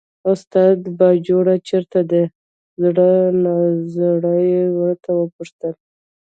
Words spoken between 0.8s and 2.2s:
باجوړ چېرته